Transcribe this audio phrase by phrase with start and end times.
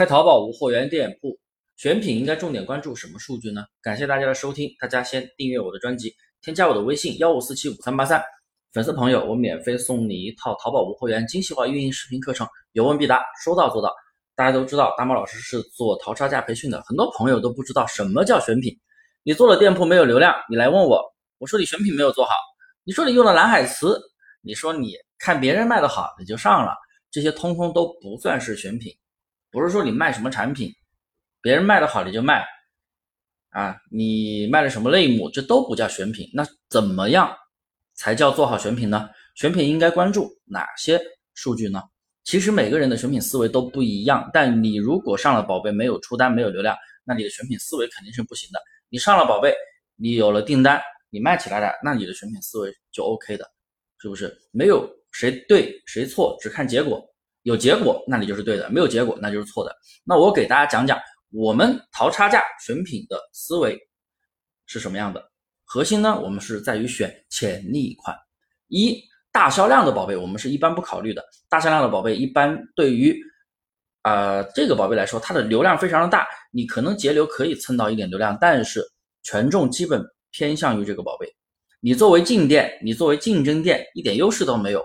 [0.00, 1.38] 开淘宝无货源店铺，
[1.76, 3.62] 选品应该重点关注什么数据呢？
[3.82, 8.18] 感谢大家的收听，大家先订阅我的专辑，添加我的微信幺五四七五三八三，
[8.72, 13.94] 粉丝朋友我免费送你一套淘宝无货源精细化运营视频课程，有问必答，说到做到。
[14.34, 18.74] 大家都知道大猫老师是做淘差价培训的，很多朋友都不知道什么叫选品。
[19.22, 20.98] 你做了店铺没有流量，你来问我，
[21.36, 22.32] 我说你选品没有做好，
[22.84, 24.00] 你说你用了蓝海词，
[24.40, 26.72] 你说你看别人卖的好你就上了，
[27.10, 28.90] 这些通通都不算是选品。
[29.50, 30.72] 不是说你卖什么产品，
[31.42, 32.44] 别人卖的好你就卖，
[33.50, 36.30] 啊，你卖了什么类目，这都不叫选品。
[36.32, 37.36] 那怎么样
[37.94, 39.10] 才叫做好选品呢？
[39.34, 41.00] 选品应该关注哪些
[41.34, 41.82] 数据呢？
[42.22, 48.60] 其实每个人的选品思维都不一样，但你如果上了宝贝没有出单没有流量，那你的选品思维肯定是不行的。
[48.88, 49.54] 你上了宝贝，
[49.96, 53.50] 你有了订单，你卖起来了，那你的选品思维就 OK 的，
[53.98, 54.36] 是不是？
[54.52, 57.04] 没有谁对谁错，只看结果。
[57.42, 59.74] 有结果，那你就是对的；没有结果，那就是错的。
[60.04, 60.98] 那我给大家讲讲
[61.32, 63.78] 我们淘差价选品的思维
[64.66, 65.24] 是什么样的。
[65.64, 68.16] 核心呢，我们是在于选潜力款。
[68.68, 69.00] 一
[69.32, 71.24] 大销量的宝贝，我们是一般不考虑的。
[71.48, 73.16] 大销量的宝贝，一般对于
[74.02, 78.84] 呃这个宝贝来说，它的流量非常的大，你可能节流可以蹭到一点流量，但是
[79.22, 81.26] 权重基本偏向于这个宝贝。
[81.80, 84.84] 你作为进店，你作为竞争店，一点优势都没有。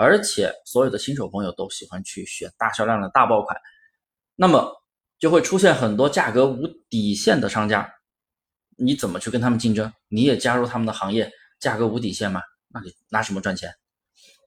[0.00, 3.60] 而且所有的新手朋友都喜欢去选大销量的大爆款，
[4.34, 4.74] 那么
[5.18, 7.86] 就会出现很多价格无底线的商家，
[8.78, 9.92] 你怎么去跟他们竞争？
[10.08, 12.40] 你也加入他们的行业，价格无底线吗？
[12.68, 13.70] 那你拿什么赚钱？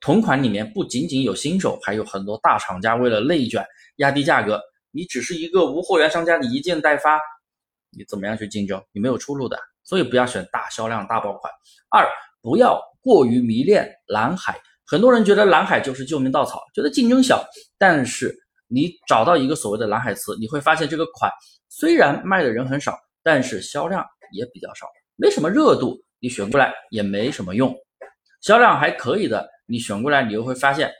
[0.00, 3.64] 同款里面不仅仅有新手，还有很多大厂家为了内卷
[3.98, 7.16] 压低价格，你只是一个无货源商家，你一件代发，
[7.96, 8.82] 你怎么样去竞争？
[8.90, 11.52] 你没有出路的，所以不要选大销量大爆款。
[11.90, 12.04] 二，
[12.42, 14.60] 不要过于迷恋蓝海。
[14.86, 17.42] 很多人觉得蓝海就是救命稻草，觉得竞争小，
[17.78, 18.36] 但是
[18.68, 21.32] 你找到一个所谓的蓝海词，你会发现这个款
[21.70, 27.74] 虽然卖的人很少，但是销量也比较少，没什么热度，你选过来也没什么用。
[28.42, 30.92] 销量还可以的，你选过来你又会发现，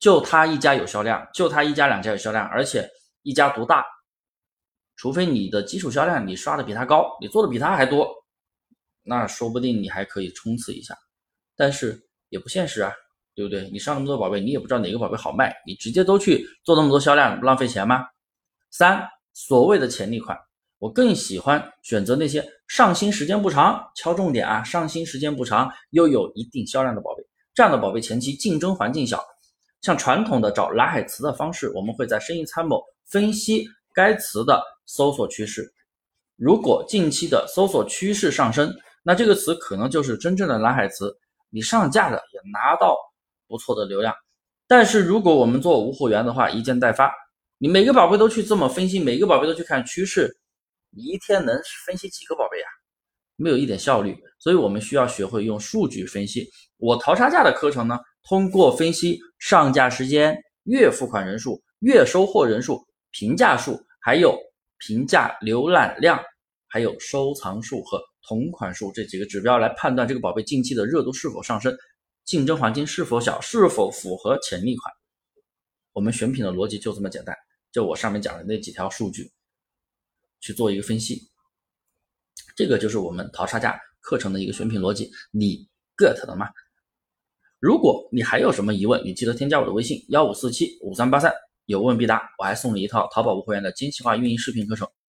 [0.00, 2.90] 就他一家有销量，就他一家两家有销量，而且
[3.22, 3.84] 一家独大，
[4.96, 8.12] 除非你的基础销量你刷的比他高，你做的比他还多，
[9.04, 10.96] 那说不定你还可以冲刺一下，
[11.56, 12.04] 但是。
[12.30, 12.90] 也不现实啊，
[13.34, 13.68] 对不对？
[13.70, 18.06] 你上那么多宝贝，你也不知道哪个宝贝好卖，你直接都去做那么多销量，不浪费钱吗？
[18.70, 20.38] 三，所谓的潜力款，
[20.78, 29.22] 我更喜欢选择那些上新时间不长，敲重点啊，上新时间不长又有一定销量的宝贝，这样的宝贝前期竞争环境小，
[29.82, 35.72] 像传统的找蓝海词的方式，我们会在生意参谋分析该词的搜索趋势，
[36.36, 41.16] 如果近期的搜索趋势上升，那这个词可能就是真正的蓝海词。
[41.50, 42.96] 你上架的也拿到
[43.46, 44.14] 不错的流量，
[44.66, 47.12] 但是如果我们做无货源的话，一件代发，
[47.58, 50.30] 你每个宝贝都去这么分析，每个宝贝都去看趋势，
[50.90, 52.66] 你一天能分析几个宝贝呀？
[53.36, 56.48] 没有一点效率，所以我们需要学会用数据分析。
[56.76, 64.38] 我淘差价的课程呢，通过分析上架时间、月付款人数、月收货人数、评价数，还有
[64.78, 66.22] 评价浏览量，
[66.68, 67.98] 还有收藏数和。
[68.22, 71.76] 同款数这几个指标来判断这个宝贝近期的热度是否上升，
[72.24, 74.92] 竞争环境是否小，是否符合潜力款。
[75.92, 77.34] 我们选品的逻辑就这么简单，
[77.72, 79.32] 就我上面讲的那几条数据
[80.40, 81.28] 去做一个分析。
[82.54, 86.48] 这个就是我们淘差价课程的一个选品逻辑，你 get 了吗？
[87.58, 91.32] 如果你还有什么疑问，你记得添加我的微信幺五四七五三八三，
[91.66, 92.22] 有问必答。
[92.38, 94.88] 我还送你一套淘宝无货源的精细化运营视频课程。